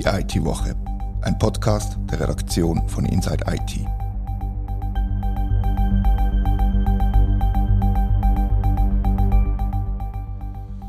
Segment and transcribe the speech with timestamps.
[0.00, 0.74] Die IT-Woche,
[1.20, 3.86] ein Podcast der Redaktion von Inside IT.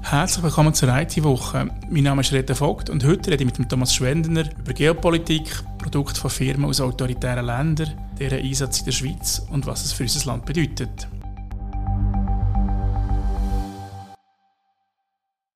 [0.01, 1.67] Herzlich willkommen zur IT-Woche.
[1.89, 6.17] Mein Name ist Rita Vogt und heute rede ich mit Thomas Schwendener über Geopolitik, Produkte
[6.17, 10.25] von Firmen aus autoritären Ländern, deren Einsatz in der Schweiz und was es für unser
[10.25, 11.09] Land bedeutet.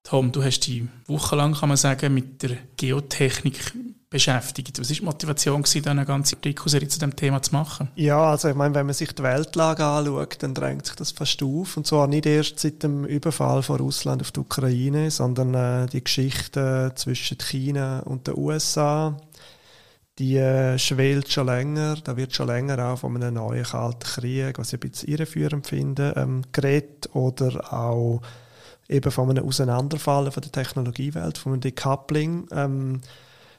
[0.06, 3.74] Tom, du hast dich wochenlang, kann man sagen, mit der Geotechnik
[4.08, 4.80] beschäftigt.
[4.80, 7.90] Was war die Motivation, gewesen, eine ganze Artikelserie zu diesem Thema zu machen?
[7.96, 11.42] Ja, also ich meine, wenn man sich die Weltlage anschaut, dann drängt sich das fast
[11.42, 11.76] auf.
[11.76, 16.04] Und zwar nicht erst seit dem Überfall von Russland auf die Ukraine, sondern äh, die
[16.04, 19.18] Geschichte zwischen China und den USA,
[20.20, 21.96] die äh, schwelt schon länger.
[21.96, 25.66] Da wird schon länger auch von einem neuen Kalten Krieg, was ich ein bisschen irreführend
[25.66, 27.10] finde, ähm, geredet.
[27.14, 28.22] Oder auch
[28.90, 32.48] eben von einem Auseinanderfallen von der Technologiewelt, von einem Decoupling.
[32.52, 33.02] Ähm,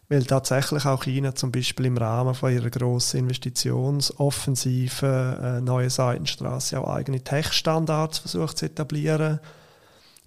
[0.08, 6.80] weil tatsächlich auch China zum Beispiel im Rahmen von ihrer grossen Investitionsoffensive äh, neue Seitenstraße
[6.80, 9.40] auch eigene Tech-Standards versucht zu etablieren.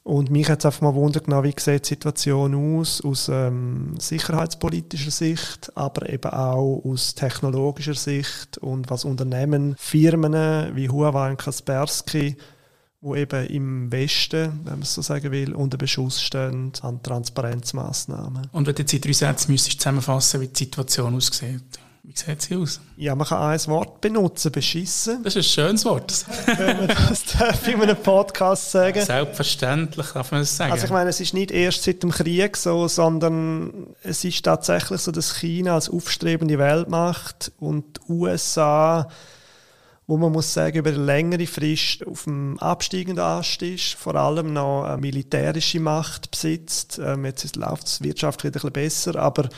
[0.03, 3.95] Und mich hat es einfach mal wundern genau, wie sieht die Situation aus, aus ähm,
[3.99, 11.37] sicherheitspolitischer Sicht, aber eben auch aus technologischer Sicht und was Unternehmen, Firmen wie Huawei und
[11.37, 12.35] Kaspersky
[13.01, 18.49] wo eben im Westen, wenn man es so sagen will, unter Beschuss stehen an Transparenzmaßnahmen.
[18.51, 22.41] Und wenn du jetzt in drei Sätzen müsstest zusammenfassen, wie die Situation aussieht, wie sieht
[22.41, 22.81] sie aus?
[22.97, 25.21] Ja, man kann ein Wort benutzen, beschissen.
[25.23, 26.25] Das ist ein schönes Wort.
[26.45, 29.01] wenn man das darf in einem Podcast sagen.
[29.01, 30.71] Selbstverständlich darf man das sagen.
[30.71, 35.01] Also ich meine, es ist nicht erst seit dem Krieg so, sondern es ist tatsächlich
[35.01, 39.07] so, dass China als aufstrebende Weltmacht und die USA
[40.09, 44.53] wo man muss sagen, über eine längere Frist auf dem absteigenden Ast ist, vor allem
[44.53, 46.99] noch eine militärische Macht besitzt.
[47.01, 49.49] Ähm, jetzt läuft es wirtschaftlich ein bisschen besser, aber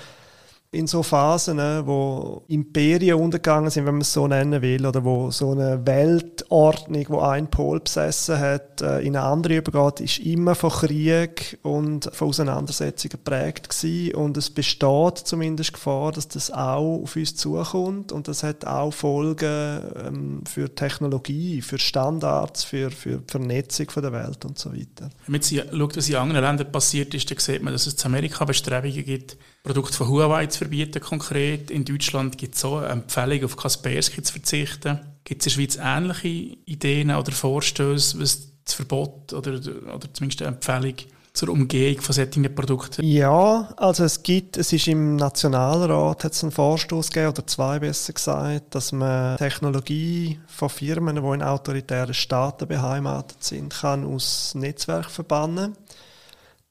[0.73, 5.03] in so Phasen, ne, wo Imperien untergegangen sind, wenn man es so nennen will, oder
[5.03, 10.19] wo so eine Weltordnung, wo ein Pol besessen hat, äh, in eine andere übergeht, ist
[10.19, 14.15] immer von Krieg und von Auseinandersetzungen geprägt gewesen.
[14.15, 18.93] Und es besteht zumindest Gefahr, dass das auch auf uns zukommt und das hat auch
[18.93, 25.09] Folgen ähm, für Technologie, für Standards, für, für die Vernetzung der Welt und so weiter.
[25.27, 28.05] Wenn man schaut, was in anderen Ländern passiert ist, dann sieht man, dass es in
[28.05, 31.71] Amerika Bestrebungen gibt, Produkte von Huawei zu verbieten konkret.
[31.71, 34.99] In Deutschland gibt es so eine Empfehlung, auf Kaspersky zu verzichten.
[35.23, 40.43] Gibt es in der Schweiz ähnliche Ideen oder Vorstöße, was das Verbot oder, oder zumindest
[40.43, 40.95] eine Empfehlung
[41.33, 43.03] zur Umgehung von solchen Produkten?
[43.03, 47.79] Ja, also es gibt, es ist im Nationalrat hat es einen Vorstoß gegeben, oder zwei
[47.79, 54.53] besser gesagt, dass man Technologie von Firmen, die in autoritären Staaten beheimatet sind, kann aus
[54.53, 55.75] Netzwerk verbannen.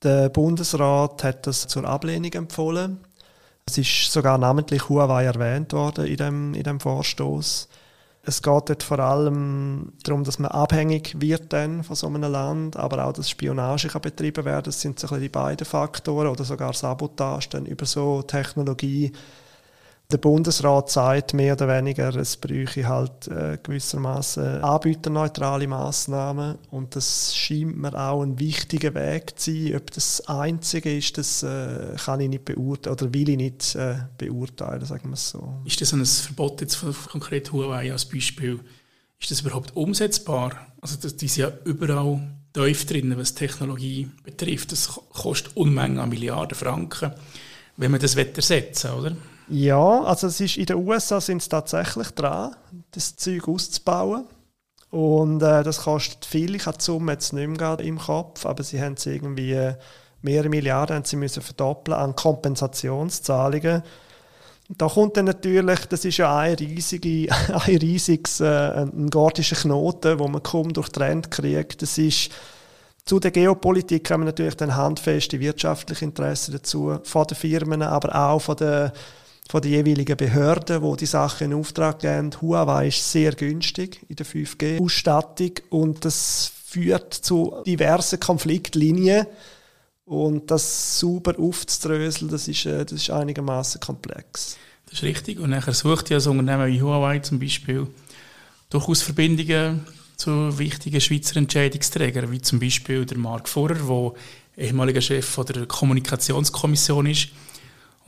[0.02, 3.00] Der Bundesrat hat das zur Ablehnung empfohlen.
[3.70, 7.68] Es ist sogar namentlich Huawei erwähnt worden in dem, in dem Vorstoß.
[8.24, 12.76] Es geht dort vor allem darum, dass man abhängig wird dann von so einem Land,
[12.76, 14.64] aber auch, dass Spionage kann betrieben werden.
[14.64, 19.12] Das sind so die beiden Faktoren oder sogar Sabotage dann über so Technologie
[20.12, 27.34] der Bundesrat sagt mehr oder weniger, es bräuchte halt äh, gewissermaßen anbieterneutrale Massnahmen und das
[27.34, 29.76] scheint mir auch ein wichtiger Weg zu sein.
[29.76, 33.96] Ob das einzige ist, das äh, kann ich nicht beurteilen oder will ich nicht äh,
[34.18, 35.60] beurteilen, sagen wir es so.
[35.64, 38.60] Ist das ein Verbot jetzt von konkret Huawei als Beispiel?
[39.20, 40.52] Ist das überhaupt umsetzbar?
[40.80, 42.20] Also das, die sind ja überall
[42.52, 44.72] tief drin, was Technologie betrifft.
[44.72, 47.12] Das kostet Unmengen an Milliarden Franken,
[47.76, 49.16] wenn man das ersetzen will, oder?
[49.52, 52.54] Ja, also es ist, in den USA sind sie tatsächlich dran,
[52.92, 54.24] das Zeug auszubauen.
[54.90, 56.54] Und äh, das kostet viel.
[56.54, 59.74] Ich habe die Summe jetzt nicht mehr im Kopf, aber sie haben es irgendwie äh,
[60.22, 63.82] mehrere Milliarden haben sie müssen verdoppeln an Kompensationszahlungen.
[64.68, 67.32] Da kommt dann natürlich, das ist ja ein, riesige,
[67.66, 71.82] ein riesiges, äh, ein gordischer Knoten, wo man kaum durch Trend kriegt.
[71.82, 72.30] Das ist
[73.04, 78.38] zu der Geopolitik wir natürlich dann handfeste wirtschaftliche Interessen dazu, von den Firmen, aber auch
[78.40, 78.92] von den
[79.50, 82.30] von den jeweiligen Behörden, die die Sachen in Auftrag geben.
[82.40, 89.26] Huawei ist sehr günstig in der 5G-Ausstattung und das führt zu diversen Konfliktlinien.
[90.04, 94.56] Und das sauber aufzudröseln, das ist, äh, das ist einigermaßen komplex.
[94.86, 95.40] Das ist richtig.
[95.40, 97.88] Und nachher sucht ja so Unternehmen wie Huawei zum Beispiel
[98.70, 99.84] durchaus Verbindungen
[100.16, 107.06] zu wichtigen Schweizer Entscheidungsträgern, wie zum Beispiel der Mark Vorer, der ehemaliger Chef der Kommunikationskommission
[107.06, 107.30] ist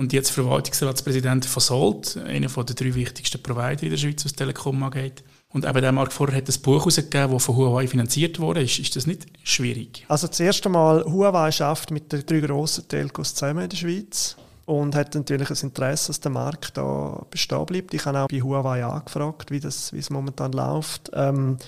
[0.02, 4.82] und jetzt Verwaltungsratspräsident von Salt, einer der drei wichtigsten Provider in der Schweiz, was Telekom
[4.82, 5.22] angeht.
[5.50, 8.62] Und eben der Markt vorher hat ein Buch herausgegeben, das von Huawei finanziert wurde.
[8.62, 10.04] Ist, ist das nicht schwierig?
[10.08, 14.36] Also das erste Mal, Huawei schafft mit den drei grossen Telcos zusammen in der Schweiz.
[14.64, 17.94] und hat natürlich ein Interesse, dass der Markt da bestehen bleibt.
[17.94, 21.10] Ich habe auch bei Huawei angefragt, wie, das, wie es momentan läuft.
[21.14, 21.58] Ähm,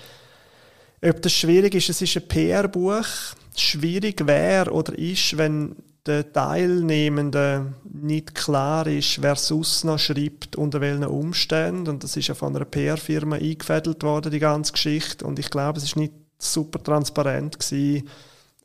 [1.02, 3.06] ob das schwierig ist, es ist ein PR-Buch.
[3.54, 10.80] Schwierig wäre oder ist, wenn den Teilnehmenden nicht klar ist, wer sonst noch schreibt, unter
[10.80, 11.88] welchen Umständen.
[11.88, 15.26] Und das ist ja von einer PR-Firma eingefädelt worden, die ganze Geschichte.
[15.26, 18.08] Und ich glaube, es ist nicht super transparent gewesen,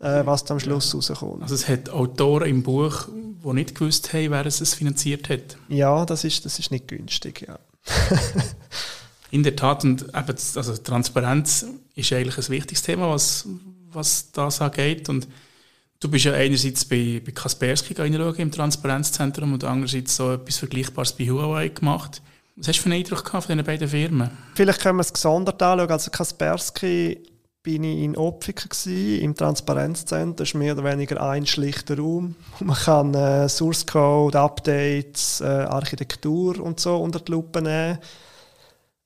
[0.01, 1.43] äh, was am Schluss rauskommt.
[1.43, 5.57] Also es hat Autoren im Buch, die nicht gewusst haben, wer es finanziert hat.
[5.69, 7.57] Ja, das ist, das ist nicht günstig, ja.
[9.31, 11.65] In der Tat, und eben, also Transparenz
[11.95, 13.47] ist eigentlich ein wichtiges Thema, was,
[13.91, 15.07] was das angeht.
[15.07, 15.27] Und
[15.99, 21.25] du bist ja einerseits bei, bei Kaspersky im Transparenzzentrum und andererseits so etwas Vergleichbares bei
[21.25, 22.21] Huawei gemacht.
[22.55, 24.31] Was hast du für einen Eindruck gehabt von diesen beiden Firmen?
[24.55, 25.89] Vielleicht können wir es gesondert anschauen.
[25.89, 27.23] Also Kaspersky
[27.63, 30.35] bin ich in Opfiken im Transparenzzentrum.
[30.35, 32.35] Das ist mehr oder weniger ein schlichter Raum.
[32.59, 37.99] Man kann äh, Source Code, Updates, äh, Architektur und so unter die Lupe nehmen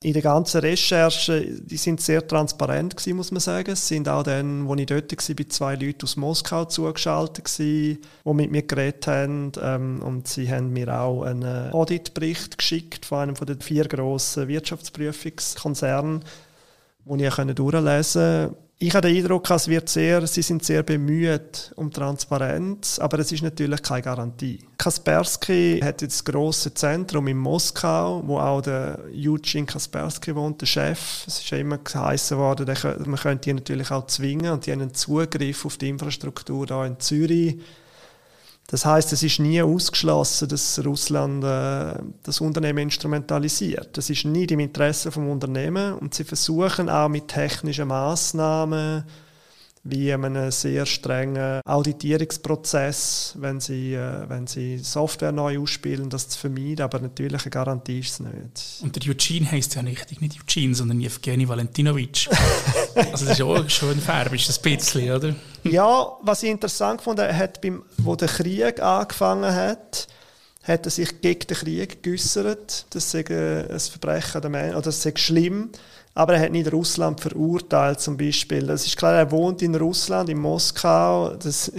[0.03, 3.71] in der ganzen Recherche, die sind sehr transparent gewesen, muss man sagen.
[3.71, 7.99] Es sind auch dann, wo ich dort war, bei zwei Leuten aus Moskau zugeschaltet gewesen,
[8.25, 9.53] die mit mir geredet haben.
[9.61, 14.49] Ähm, und sie haben mir auch einen Auditbericht geschickt von einem von den vier grossen
[14.49, 16.25] Wirtschaftsprüfungskonzernen,
[17.05, 18.55] den ich durchlesen konnte
[18.87, 23.31] ich habe den Eindruck, es wird sehr, sie sind sehr bemüht um Transparenz, aber es
[23.31, 24.59] ist natürlich keine Garantie.
[24.77, 30.65] Kaspersky hat jetzt das grosse Zentrum in Moskau, wo auch der Eugene Kaspersky wohnt, der
[30.65, 31.23] Chef.
[31.25, 32.75] Es ist ja immer geheißen worden,
[33.05, 36.85] man könnte ihn natürlich auch zwingen und die haben einen Zugriff auf die Infrastruktur da
[36.85, 37.59] in Zürich
[38.73, 41.93] das heißt, es ist nie ausgeschlossen, dass Russland äh,
[42.23, 43.95] das Unternehmen instrumentalisiert.
[43.95, 49.03] Das ist nicht im Interesse vom Unternehmen und sie versuchen auch mit technischen Maßnahmen
[49.85, 56.39] wie einem sehr strengen Auditierungsprozess, wenn sie, äh, wenn sie Software neu ausspielen, das zu
[56.39, 58.79] vermeiden, aber natürlich eine Garantie ist es nicht.
[58.81, 62.29] Und der Eugene heisst ja richtig, nicht Eugene, sondern Evgeny Valentinovic.
[62.95, 65.35] also das ist auch schon färbisch, ein bisschen, oder?
[65.63, 70.07] ja, was ich interessant fand, hat beim, wo der Krieg angefangen hat,
[70.63, 72.85] hat er sich gegen den Krieg geäußert.
[72.91, 75.71] Das sei ein Verbrechen der Menschen, oder das sei schlimm.
[76.15, 78.67] Aber er hat nicht Russland verurteilt, zum Beispiel.
[78.67, 81.35] Das ist klar, er wohnt in Russland, in Moskau.
[81.35, 81.71] Das,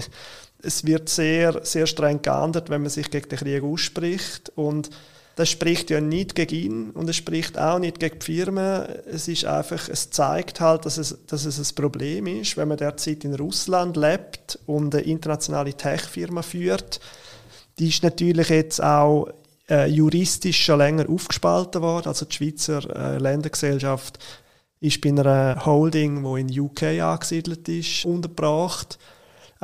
[0.62, 4.50] es wird sehr, sehr streng geahndet, wenn man sich gegen den Krieg ausspricht.
[4.56, 4.90] Und
[5.36, 8.86] das spricht ja nicht gegen ihn und es spricht auch nicht gegen die Firmen.
[9.06, 12.76] Es ist einfach, es zeigt halt, dass es, dass es ein Problem ist, wenn man
[12.76, 17.00] derzeit in Russland lebt und eine internationale Tech-Firma führt.
[17.78, 19.28] Die ist natürlich jetzt auch
[19.68, 22.08] äh, juristisch schon länger aufgespalten worden.
[22.08, 24.18] Also die Schweizer äh, Ländergesellschaft
[24.80, 28.98] ist bei einer Holding, die in UK angesiedelt ist, untergebracht.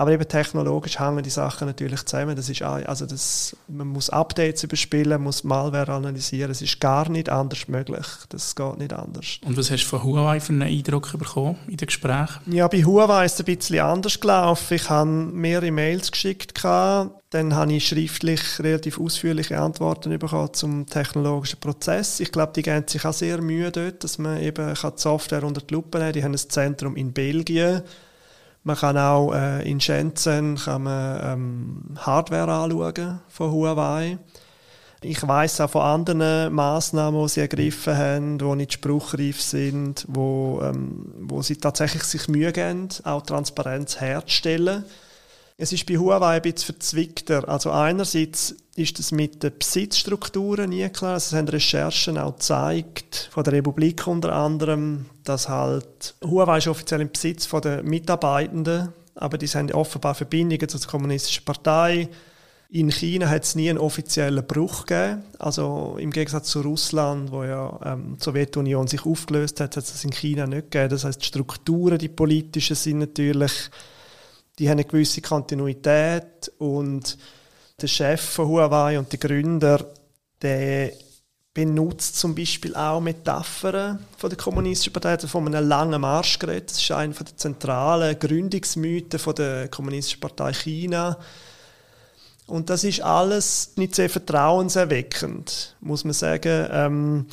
[0.01, 2.35] Aber eben technologisch hängen die Sachen natürlich zusammen.
[2.35, 6.51] Das ist, also das, man muss Updates überspielen, man muss Malware analysieren.
[6.51, 8.07] Es ist gar nicht anders möglich.
[8.31, 9.41] Das geht nicht anders.
[9.45, 12.41] Und was hast du von Huawei für einen Eindruck bekommen in den Gesprächen?
[12.47, 14.73] Ja, bei Huawei ist es ein bisschen anders gelaufen.
[14.73, 16.59] Ich habe mehrere Mails geschickt.
[16.65, 22.21] Dann habe ich schriftlich relativ ausführliche Antworten bekommen zum technologischen Prozess.
[22.21, 25.61] Ich glaube, die geben sich auch sehr Mühe dort, dass man eben die Software unter
[25.61, 26.15] die Lupe nehmen kann.
[26.15, 27.83] Die haben ein Zentrum in Belgien
[28.63, 34.19] man kann auch äh, in Shenzhen kann man, ähm, Hardware anschauen von Huawei.
[35.03, 40.61] Ich weiß auch von anderen Maßnahmen, die sie ergriffen haben, die nicht spruchreif sind, wo,
[40.63, 44.85] ähm, wo sie tatsächlich sich Mühe geben, auch Transparenz herzustellen.
[45.63, 47.47] Es ist bei Huawei ein bisschen verzwickter.
[47.47, 51.17] Also einerseits ist es mit den Besitzstrukturen nie klar.
[51.17, 57.03] Es haben Recherchen auch gezeigt, von der Republik unter anderem, dass halt Huawei ist offiziell
[57.03, 62.09] im Besitz von den Mitarbeitenden, aber die haben offenbar Verbindungen zur kommunistischen Partei.
[62.71, 65.25] In China hat es nie einen offiziellen Bruch gegeben.
[65.39, 70.05] Also im Gegensatz zu Russland, wo ja ähm, die Sowjetunion sich aufgelöst hat, hat es
[70.05, 70.89] in China nicht gegeben.
[70.89, 73.71] Das heißt, die Strukturen, die politischen, sind natürlich
[74.61, 77.17] die haben eine gewisse Kontinuität und
[77.81, 79.87] der Chef von Huawei und die Gründer,
[80.43, 80.93] der
[81.55, 86.71] benutzt zum Beispiel auch Metaphern von der kommunistischen Partei, also von einem langen Marsch geredet.
[86.71, 91.17] Das ist einer der zentralen Gründungsmythen von der kommunistischen Partei China.
[92.47, 96.69] Und das ist alles nicht sehr vertrauenserweckend, muss man sagen.
[96.71, 97.27] Ähm,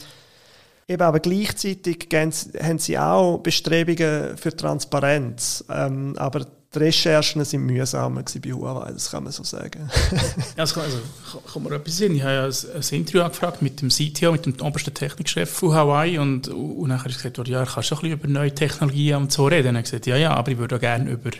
[0.87, 5.65] eben aber gleichzeitig haben sie auch Bestrebungen für Transparenz.
[5.69, 9.89] Ähm, aber die Recherchen sind mühsamer bei Huawei, das kann man so sagen.
[10.11, 10.99] ja, also, also
[11.51, 12.15] kommt mir etwas hin.
[12.15, 15.69] Ich habe ja ein, ein Interview angefragt mit dem CTO, mit dem obersten Technikchef von
[15.69, 19.15] Huawei und, und dann habe ich gesagt, ja, kannst du ein bisschen über neue Technologien
[19.15, 19.69] und so reden?
[19.69, 21.31] Und er hat gesagt, ja, ja, aber ich würde auch gerne über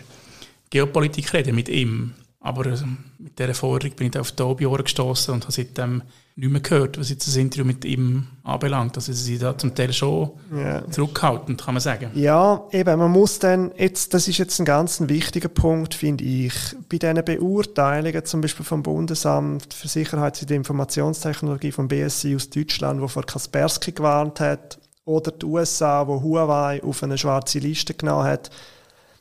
[0.70, 2.14] Geopolitik reden mit ihm.
[2.48, 2.76] Aber äh,
[3.18, 6.02] mit dieser Forderung bin ich auf Tobi Ohren gestoßen und habe seitdem
[6.34, 8.96] nicht mehr gehört, was jetzt das Interview mit ihm anbelangt.
[8.96, 10.88] Also sie sind da zum Teil schon ja.
[10.90, 12.10] zurückhaltend, kann man sagen.
[12.14, 16.54] Ja, eben, man muss dann, jetzt, das ist jetzt ein ganz wichtiger Punkt, finde ich,
[16.88, 23.02] bei diesen Beurteilungen, zum Beispiel vom Bundesamt für Sicherheit und Informationstechnologie, vom BSI aus Deutschland,
[23.02, 28.24] wo vor Kaspersky gewarnt hat, oder die USA, wo Huawei auf eine schwarze Liste genommen
[28.24, 28.50] hat,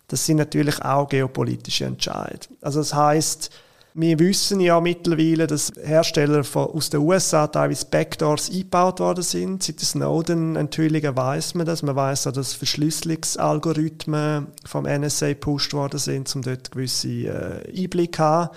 [0.08, 2.58] das sind natürlich auch geopolitische Entscheidungen.
[2.62, 3.52] Also das heißt,
[4.00, 9.64] wir wissen ja mittlerweile, dass Hersteller von, aus den USA teilweise Backdoors eingebaut worden sind.
[9.64, 11.82] Seit den Snowden-Enthüllungen weiß man das.
[11.82, 18.18] Man weiß auch, dass Verschlüsselungsalgorithmen vom NSA gepusht worden sind, um dort gewisse äh, Einblicke
[18.18, 18.50] zu haben.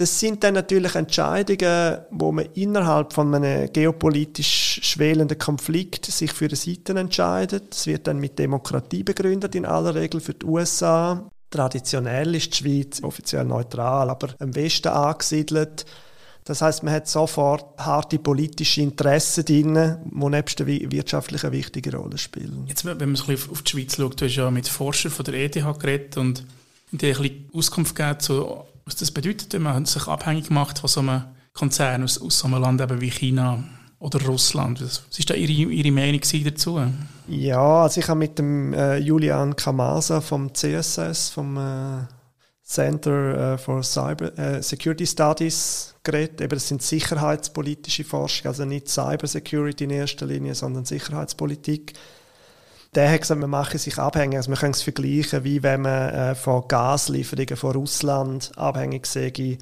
[0.00, 6.46] Das sind dann natürlich Entscheidungen, wo man innerhalb von einem geopolitisch schwelenden Konflikt sich für
[6.46, 7.74] eine Seite entscheidet.
[7.74, 11.28] Es wird dann mit Demokratie begründet, in aller Regel für die USA.
[11.50, 15.84] Traditionell ist die Schweiz offiziell neutral, aber im Westen angesiedelt.
[16.44, 22.16] Das heißt, man hat sofort harte politische Interessen drin, die nebst der wirtschaftlichen wichtige Rolle
[22.16, 22.64] spielen.
[22.68, 25.34] Jetzt, wenn man so auf die Schweiz schaut, du hast ja mit Forschern von der
[25.34, 26.46] ETH geredet und
[26.90, 30.98] die ein bisschen Auskunft gegeben, zu, was das bedeutet, man sich abhängig macht von so
[30.98, 33.62] einem Konzern aus, aus so einem Land eben wie China
[34.00, 34.82] oder Russland.
[34.82, 36.80] Was ist da Ihre, Ihre Meinung dazu?
[37.28, 42.06] Ja, also ich habe mit dem äh, Julian Kamasa vom CSS, vom äh,
[42.64, 46.40] Center äh, for Cyber äh, Security Studies geredet.
[46.40, 51.92] Eben, das sind sicherheitspolitische Forschung, also nicht Cyber Security in erster Linie, sondern Sicherheitspolitik.
[52.94, 54.36] Der hat gesagt, wir machen sich abhängig.
[54.36, 59.58] Also wir können es vergleichen, wie wenn man äh, von Gaslieferungen von Russland abhängig sei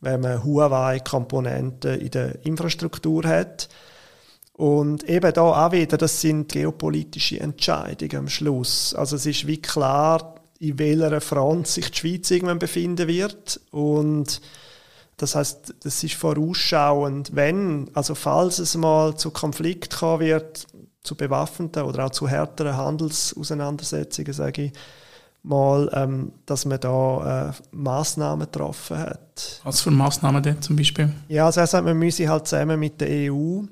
[0.00, 3.68] wenn man Huawei-Komponenten in der Infrastruktur hat.
[4.52, 8.94] Und eben da auch wieder, das sind geopolitische Entscheidungen am Schluss.
[8.94, 13.60] Also es ist wie klar, in welcher Front sich die Schweiz irgendwann befinden wird.
[13.70, 14.40] Und
[15.16, 20.66] das heißt, das ist vorausschauend, wenn, also falls es mal zu Konflikt kommen wird,
[21.08, 24.72] zu bewaffneten oder auch zu härteren Handelsauseinandersetzungen, sage ich,
[25.42, 29.60] mal, ähm, dass man da äh, Massnahmen getroffen hat.
[29.64, 31.10] Was für Massnahmen denn zum Beispiel?
[31.28, 33.62] Ja, also er sagt, man müsse halt zusammen mit der EU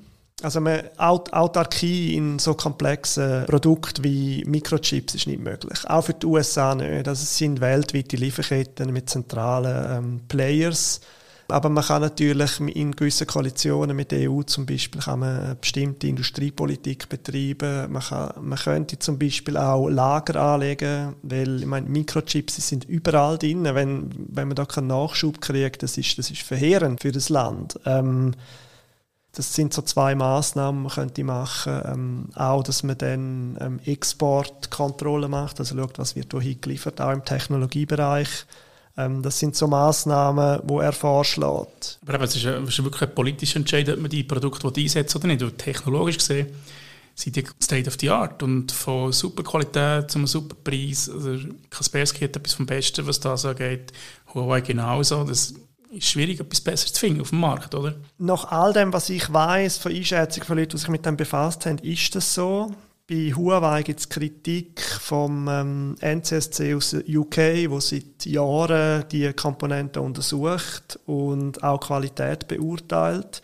[0.43, 0.61] also
[0.99, 5.79] Aut Autarkie in so komplexen Produkten wie Mikrochips ist nicht möglich.
[5.89, 7.09] Auch für die USA nicht.
[7.09, 11.01] Also es sind weltweite Lieferketten mit zentralen ähm, Players.
[11.49, 16.09] Aber man kann natürlich in gewissen Koalitionen mit der EU zum Beispiel kann man bestimmte
[16.09, 17.93] Industriepolitik betreiben.
[17.93, 23.39] Man, kann, man könnte zum Beispiel auch Lager anlegen, weil ich meine, Mikrochips sind überall
[23.39, 23.63] drin.
[23.63, 27.79] Wenn, wenn man da keinen Nachschub kriegt, das ist, das ist verheerend für das Land.
[27.87, 28.33] Ähm,
[29.37, 31.81] das sind so zwei Maßnahmen, man könnte machen.
[31.85, 37.13] Ähm, auch, dass man dann ähm, Exportkontrolle macht, also schaut, was wird hier geliefert, auch
[37.13, 38.47] im Technologiebereich.
[38.97, 41.99] Ähm, das sind so Maßnahmen, wo er vorschlägt.
[42.07, 45.43] Aber es ist, ist wirklich ein politischer Entscheid, ob man die Produkte einsetzt oder nicht.
[45.43, 46.49] Und technologisch gesehen
[47.15, 51.11] sind die State of the Art und von super Qualität zum super Preis.
[51.11, 51.37] Also
[51.71, 53.93] Kaspersky hat etwas vom Besten, was da so geht.
[54.35, 55.25] Huawei genauso.
[55.25, 55.55] Das
[55.91, 57.95] ist schwierig, etwas Besseres zu finden auf dem Markt, oder?
[58.19, 61.65] Nach all dem, was ich weiß von Einschätzungen von Leuten, die sich mit dem befasst
[61.65, 62.75] haben, ist das so.
[63.09, 70.03] Bei Huawei gibt es Kritik vom ähm, NCSC aus UK, wo seit Jahren die Komponenten
[70.03, 73.43] untersucht und auch Qualität beurteilt.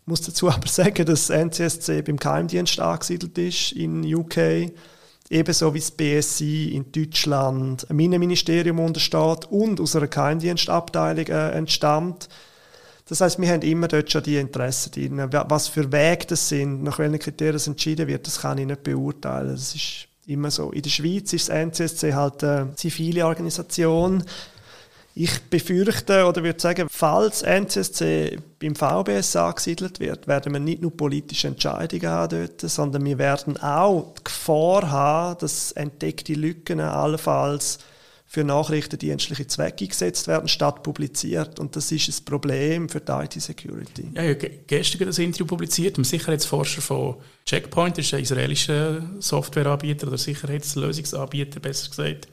[0.00, 4.72] Ich muss dazu aber sagen, dass NCSC beim Geheimdienst angesiedelt ist in UK,
[5.30, 12.28] ebenso wie das BSI in Deutschland einem Innenministerium untersteht und aus einer Geheimdienstabteilung äh, entstammt.
[13.06, 15.28] Das heißt, wir haben immer dort schon die Interessen drin.
[15.30, 18.82] Was für Wege das sind, nach welchen Kriterien es entschieden wird, das kann ich nicht
[18.82, 19.50] beurteilen.
[19.50, 20.70] Das ist immer so.
[20.70, 24.24] In der Schweiz ist das NCSC halt eine zivile Organisation.
[25.16, 30.96] Ich befürchte oder würde sagen, falls NCSC beim VBS angesiedelt wird, werden wir nicht nur
[30.96, 37.78] politische Entscheidungen haben dort, sondern wir werden auch die Gefahr haben, dass entdeckte Lücken allenfalls
[38.26, 41.60] für nachrichtendienstliche Zwecke gesetzt werden, statt publiziert.
[41.60, 44.10] Und das ist ein Problem für die IT-Security.
[44.14, 44.34] Ja, ja,
[44.66, 47.16] gestern das Interview publiziert, ein Sicherheitsforscher von
[47.46, 52.28] Checkpoint, das ist ein israelischer Softwareanbieter oder Sicherheitslösungsanbieter, besser gesagt.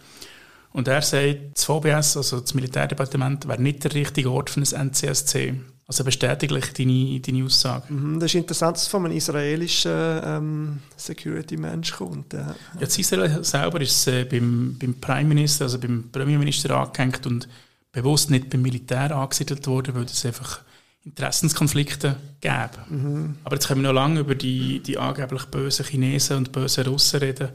[0.74, 4.88] Und er sagt, das VBS, also das Militärdepartement, wäre nicht der richtige Ort für ein
[4.88, 5.56] NCSC.
[5.92, 7.92] Also bestätigt deine, deine Aussage.
[7.92, 9.92] Mhm, das ist interessant, dass es von einem israelischen
[10.24, 12.32] ähm, Security-Mensch kommt.
[12.32, 12.56] Ja.
[12.80, 17.50] Ja, Israel selber ist äh, beim, beim Prime Minister, also beim Premierminister angehängt und
[17.92, 20.62] bewusst nicht beim Militär angesiedelt worden, weil es einfach
[21.04, 22.70] Interessenskonflikte gäbe.
[22.88, 23.36] Mhm.
[23.44, 27.20] Aber jetzt können wir noch lange über die, die angeblich bösen Chinesen und bösen Russen
[27.20, 27.50] reden.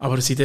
[0.00, 0.40] Aber es sind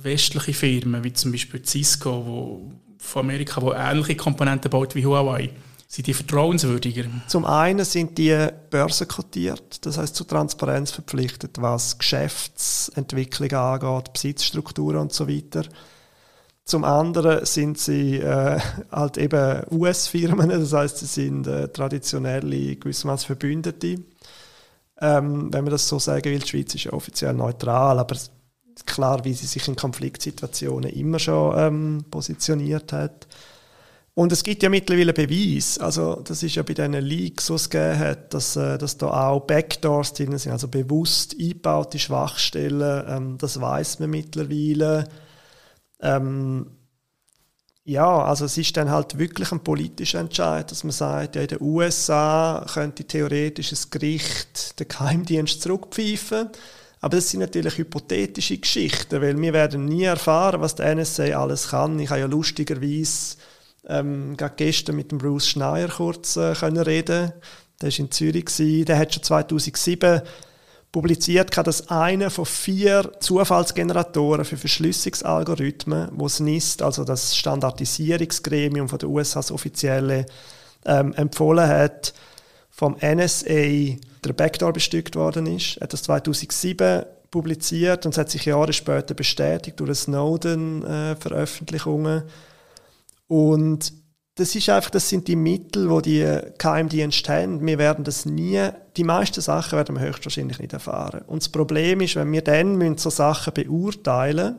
[0.00, 5.50] westliche Firmen, wie zum Beispiel Cisco, wo von Amerika, die ähnliche Komponenten baut wie Huawei,
[5.92, 7.04] sind die vertrauenswürdiger?
[7.28, 15.12] Zum einen sind die börsenkotiert, das heißt zu Transparenz verpflichtet, was Geschäftsentwicklung angeht, Besitzstrukturen und
[15.12, 15.64] so weiter.
[16.64, 18.58] Zum anderen sind sie äh,
[18.90, 23.98] halt eben US-Firmen, das heißt, sie sind äh, traditionelle gewissermaßen Verbündete.
[24.98, 28.16] Ähm, wenn man das so sagen will, die Schweiz ist ja offiziell neutral, aber
[28.86, 33.26] klar, wie sie sich in Konfliktsituationen immer schon ähm, positioniert hat.
[34.14, 37.70] Und es gibt ja mittlerweile Beweis, also das ist ja bei diesen Leaks, die es
[37.70, 43.38] gegeben hat, dass, äh, dass da auch Backdoors drin sind, also bewusst eingebaute Schwachstellen, ähm,
[43.38, 45.08] das weiß man mittlerweile.
[46.00, 46.66] Ähm,
[47.84, 51.48] ja, also es ist dann halt wirklich ein politischer Entscheid, dass man sagt, ja, in
[51.48, 56.50] den USA könnte theoretisch ein Gericht den Geheimdienst zurückpfeifen.
[57.00, 61.70] Aber das sind natürlich hypothetische Geschichten, weil wir werden nie erfahren, was der NSA alles
[61.70, 61.98] kann.
[61.98, 63.36] Ich habe ja lustigerweise
[63.88, 67.32] ähm, gestern mit dem Bruce Schneier kurz äh, können reden.
[67.80, 68.84] Der war in Zürich, gewesen.
[68.84, 70.20] der hat schon 2007
[70.92, 78.98] publiziert, dass einer von vier Zufallsgeneratoren für Verschlüsselungsalgorithmen, wo es NIST, also das Standardisierungsgremium von
[78.98, 80.26] der USA, das offizielle,
[80.84, 82.12] ähm, empfohlen hat,
[82.70, 85.78] vom NSA der Backdoor bestückt worden ist.
[85.78, 92.18] Er hat das 2007 publiziert und es hat sich Jahre später bestätigt durch Snowden-Veröffentlichungen.
[92.18, 92.22] Äh,
[93.32, 93.94] und
[94.34, 97.66] das ist einfach, das sind die Mittel, wo die Geheimdienste haben.
[97.66, 98.60] Wir werden das nie,
[98.98, 101.22] die meisten Sachen werden wir höchstwahrscheinlich nicht erfahren.
[101.26, 104.56] Und das Problem ist, wenn wir dann so Sachen beurteilen,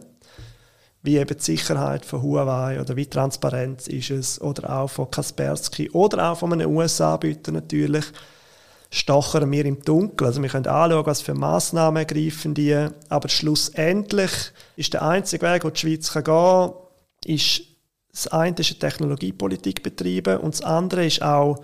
[1.03, 5.91] wie eben die Sicherheit von Huawei oder wie transparent ist es oder auch von Kaspersky
[5.91, 8.05] oder auch von einem US-Anbieter natürlich,
[8.89, 10.29] stochern wir im Dunkeln.
[10.29, 14.31] Also wir können anschauen, was für Massnahmen ergreifen die, aber schlussendlich
[14.75, 16.73] ist der einzige Weg, wo die Schweiz kann gehen kann,
[17.25, 17.72] ist
[18.13, 21.63] das eine ist eine Technologiepolitik betreiben und das andere ist auch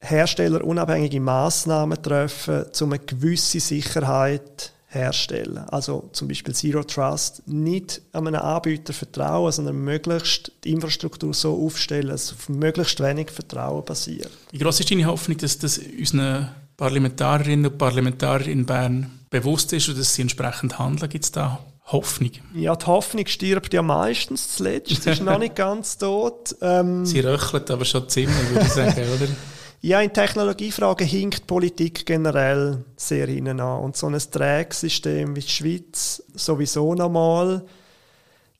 [0.00, 5.58] herstellerunabhängige Maßnahmen treffen, um eine gewisse Sicherheit herstellen.
[5.68, 11.64] Also zum Beispiel Zero Trust, nicht an einen Anbieter vertrauen, sondern möglichst die Infrastruktur so
[11.66, 14.30] aufstellen, dass auf möglichst wenig Vertrauen basiert.
[14.50, 19.88] Wie groß ist deine Hoffnung, dass das unseren Parlamentarierinnen und Parlamentariern in Bern bewusst ist
[19.88, 21.08] und dass sie entsprechend handeln?
[21.08, 21.58] Gibt es da
[21.92, 22.30] Hoffnung?
[22.54, 25.02] Ja, die Hoffnung stirbt ja meistens zuletzt.
[25.02, 26.56] Sie ist noch nicht ganz tot.
[26.60, 29.28] Ähm, Sie röchelt aber schon ziemlich, würde ich sagen, oder?
[29.84, 33.80] Ja, in Technologiefragen hinkt Politik generell sehr hinein an.
[33.80, 37.64] Und so ein Trägsystem wie die Schweiz sowieso nochmal.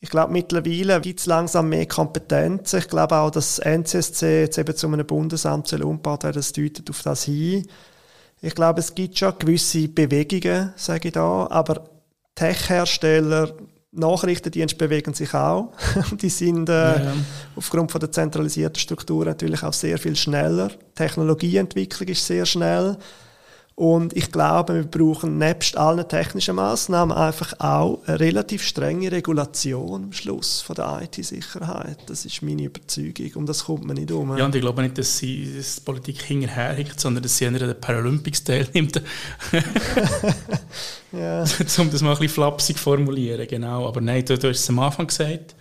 [0.00, 2.80] Ich glaube, mittlerweile gibt es langsam mehr Kompetenzen.
[2.80, 6.52] Ich glaube auch, dass das NCSC jetzt eben zu einem Bundesamt soll umgebaut werden, das
[6.52, 7.68] deutet auf das hin.
[8.40, 11.88] Ich glaube, es gibt schon gewisse Bewegungen, sage ich da, aber
[12.34, 13.54] Tech-Hersteller,
[13.92, 15.72] Nachrichtendienste bewegen sich auch.
[16.12, 17.12] die sind äh, ja.
[17.56, 20.70] aufgrund von der zentralisierten Struktur natürlich auch sehr viel schneller.
[20.94, 22.96] Technologieentwicklung ist sehr schnell.
[23.74, 30.04] Und ich glaube, wir brauchen nebst allen technischen Maßnahmen einfach auch eine relativ strenge Regulation
[30.04, 31.98] am Schluss von der IT-Sicherheit.
[32.06, 34.36] Das ist meine Überzeugung und das kommt man nicht um.
[34.36, 37.54] Ja, und ich glaube nicht, dass sie dass die Politik hinterherhängt, sondern dass sie an
[37.54, 39.00] den Paralympics teilnimmt.
[41.12, 41.40] ja.
[41.78, 43.88] um das mal ein bisschen flapsig formulieren, genau.
[43.88, 45.54] Aber nein, du, du hast es am Anfang gesagt.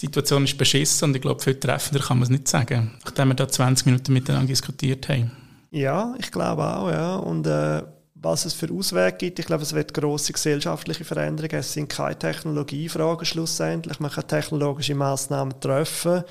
[0.00, 3.28] Die Situation ist beschissen und ich glaube, viel treffender kann man es nicht sagen, nachdem
[3.28, 5.41] wir da 20 Minuten miteinander diskutiert haben.
[5.72, 7.16] Ja, ich glaube auch, ja.
[7.16, 7.82] Und äh,
[8.14, 11.60] was es für Auswege gibt, ich glaube, es wird große gesellschaftliche Veränderungen.
[11.60, 13.98] Es sind keine Technologiefragen schlussendlich.
[13.98, 16.24] Man kann technologische Maßnahmen treffen,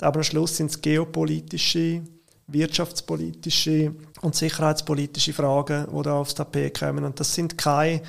[0.00, 2.02] aber am Schluss sind es geopolitische,
[2.48, 7.04] wirtschaftspolitische und sicherheitspolitische Fragen, die da aufs Tapet kommen.
[7.04, 8.02] Und das sind keine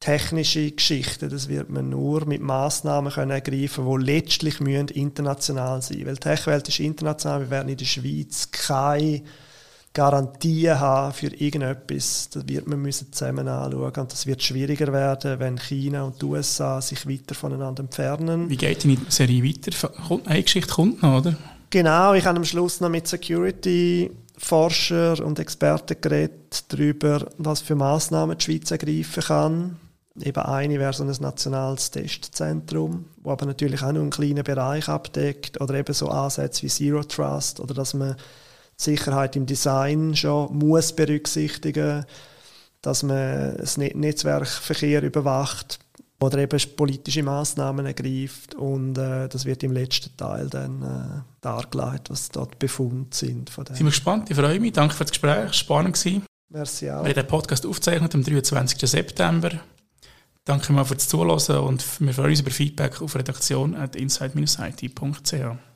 [0.00, 1.28] technische Geschichten.
[1.28, 5.98] Das wird man nur mit Maßnahmen können ergreifen, die letztlich international sein.
[5.98, 6.06] müssen.
[6.06, 7.42] Weil die Techwelt ist international.
[7.42, 9.22] Wir werden in der Schweiz keine
[9.96, 12.28] Garantien haben für irgendetwas.
[12.30, 16.26] Das wird man müssen zusammen anschauen und das wird schwieriger werden, wenn China und die
[16.26, 18.50] USA sich weiter voneinander entfernen.
[18.50, 19.90] Wie geht die Serie weiter?
[20.26, 21.36] Eine Geschichte kommt noch, oder?
[21.70, 27.74] Genau, ich habe am Schluss noch mit Security Forscher und Experten geredet darüber, was für
[27.74, 29.76] Maßnahmen die Schweiz ergreifen kann.
[30.20, 34.90] Eben eine wäre so ein nationales Testzentrum, wo aber natürlich auch nur einen kleinen Bereich
[34.90, 38.16] abdeckt oder eben so Ansätze wie Zero Trust oder dass man
[38.76, 42.04] Sicherheit im Design schon muss berücksichtigen,
[42.82, 45.80] dass man das Netzwerkverkehr überwacht
[46.20, 52.10] oder eben politische Maßnahmen ergreift und äh, das wird im letzten Teil dann äh, dargelegt,
[52.10, 53.50] was dort Befunde sind.
[53.50, 54.72] Von Sind wir gespannt, ich freue mich.
[54.72, 56.22] Danke für das Gespräch, spannend gewesen.
[56.48, 57.02] Merci auch.
[57.02, 58.88] Wir haben den Podcast aufgezeichnet am 23.
[58.88, 59.50] September.
[60.44, 65.75] Danke mal fürs Zuhören und wir freuen uns über Feedback auf redaktion.inside-it.ch.